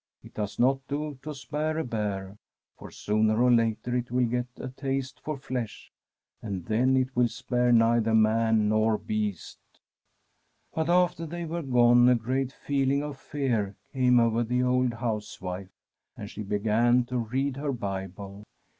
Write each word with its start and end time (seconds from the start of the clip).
It 0.23 0.33
does 0.33 0.57
not 0.57 0.79
do 0.87 1.19
to 1.21 1.35
spare 1.35 1.77
a 1.77 1.83
bear, 1.83 2.35
for 2.75 2.89
sooner 2.89 3.39
or 3.39 3.51
later 3.51 3.95
it 3.95 4.09
will 4.09 4.25
get 4.25 4.47
a 4.57 4.69
taste 4.69 5.19
for 5.19 5.37
flesh, 5.37 5.91
and 6.41 6.65
then 6.65 6.97
it 6.97 7.15
will 7.15 7.27
spare 7.27 7.71
neither 7.71 8.15
man 8.15 8.67
nor 8.67 8.97
beast. 8.97 9.59
But 10.73 10.89
after 10.89 11.27
they 11.27 11.45
were 11.45 11.61
gone 11.61 12.09
a 12.09 12.15
great 12.15 12.51
feeling 12.51 13.03
of 13.03 13.19
fear 13.19 13.47
[303] 13.49 13.49
Frm 13.53 13.69
a 13.69 13.69
SffEDISH 13.69 13.93
HOMESTEAD 13.93 14.01
came 14.01 14.19
over 14.19 14.43
the 14.43 14.63
old 14.73 14.93
housewife, 14.95 15.69
and 16.17 16.31
she 16.31 16.41
began 16.41 17.05
to 17.05 17.17
read 17.19 17.57
her 17.57 17.71
Bible. 17.71 18.43